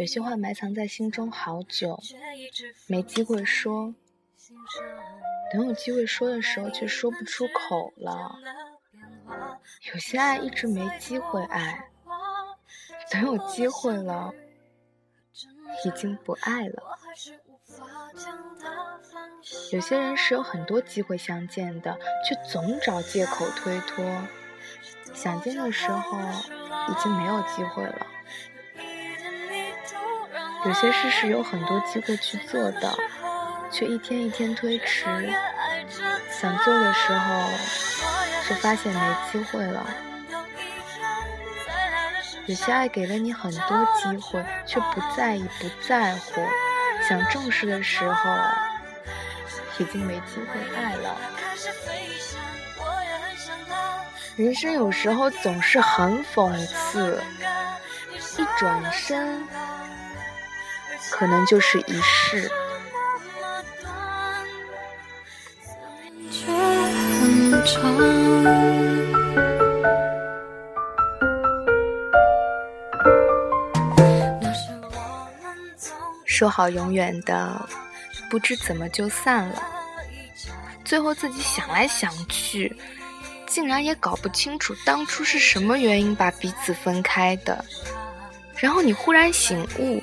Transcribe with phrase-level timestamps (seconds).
[0.00, 2.00] 有些话埋藏在心中好久，
[2.86, 3.94] 没机会说，
[5.52, 8.34] 等有机会说的时候却说不出口了。
[9.92, 11.90] 有些爱一直没机会爱，
[13.10, 14.32] 等有机会了，
[15.84, 16.82] 已经不爱了。
[19.70, 24.02] 有些人是有很多机会相见的，却总找借口推脱。
[25.12, 26.18] 想见的时候，
[26.88, 28.06] 已经没有机会了。
[30.66, 32.94] 有些事是有很多机会去做的，
[33.70, 35.04] 却一天一天推迟。
[36.30, 37.50] 想做的时候。
[38.50, 39.86] 却发现没机会了。
[42.46, 46.42] 有些爱给了你很多机会，却不在意、不在乎。
[47.08, 48.36] 想重视的时候，
[49.78, 51.16] 已经没机会爱了。
[54.34, 57.22] 人生有时候总是很讽刺，
[58.36, 59.46] 一转身，
[61.08, 62.50] 可能就是一世。
[76.24, 77.68] 说好永远的，
[78.30, 79.62] 不知怎么就散了。
[80.86, 82.74] 最后自己想来想去，
[83.46, 87.62] 竟然也搞不清楚当初是什么原因把彼此分开的。
[88.56, 90.02] 然后你忽然醒悟，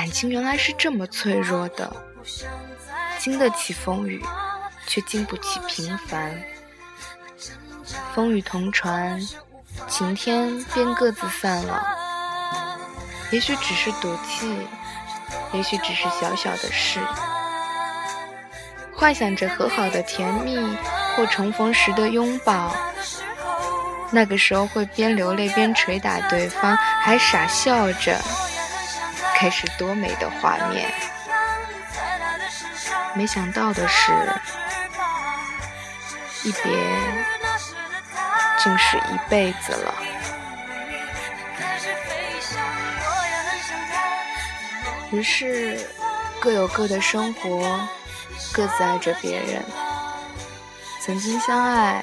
[0.00, 1.92] 感情原来是这么脆弱的，
[3.18, 4.24] 经得起风雨。
[4.86, 6.34] 却经不起平凡，
[8.14, 9.20] 风雨同船，
[9.86, 11.86] 晴天便各自散了。
[13.30, 14.66] 也许只是赌气，
[15.52, 16.98] 也许只是小小的事，
[18.96, 20.58] 幻想着和好的甜蜜
[21.14, 22.74] 或重逢时的拥抱。
[24.10, 28.18] 那个时候会边流泪边捶打对方，还傻笑着，
[29.40, 30.92] 该是多美的画面。
[33.14, 34.12] 没想到的是。
[36.42, 36.62] 一别，
[38.58, 39.94] 竟是一辈子了。
[45.10, 45.78] 于是，
[46.40, 47.80] 各有各的生活，
[48.54, 49.62] 各自爱着别人。
[51.02, 52.02] 曾经相爱，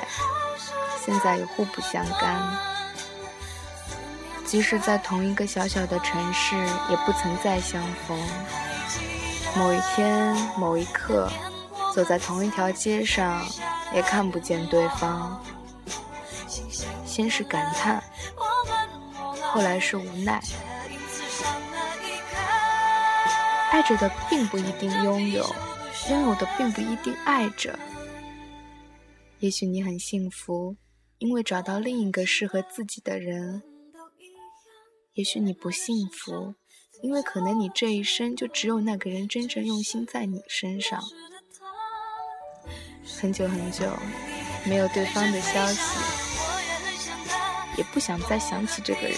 [1.03, 2.76] 现在也互不相干。
[4.47, 6.55] 即使在同一个小小的城市，
[6.89, 8.17] 也不曾再相逢。
[9.55, 11.29] 某一天，某一刻，
[11.93, 13.45] 走在同一条街上。
[13.93, 15.41] 也看不见对方，
[17.05, 18.03] 先是感叹，
[19.41, 20.41] 后来是无奈。
[23.71, 25.55] 爱着的并不一定拥有，
[26.09, 27.79] 拥有的并不一定爱着。
[29.39, 30.75] 也许你很幸福，
[31.19, 33.61] 因为找到另一个适合自己的人；
[35.17, 36.53] 也许你不幸福，
[37.01, 41.01] 因为可能你这一生就只有那个人真正用心在你身上。
[43.19, 43.91] 很久很久
[44.63, 45.81] 没有对方的消息，
[47.77, 49.17] 也不想再想起这个人。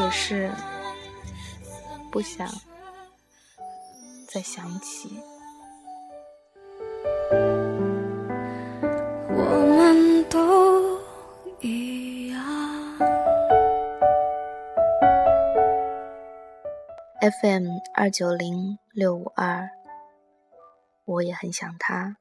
[0.00, 0.50] 也是
[2.10, 2.52] 不想
[4.26, 5.16] 再想起。
[17.22, 19.70] FM 二九零六五二，
[21.04, 22.16] 我也很想他。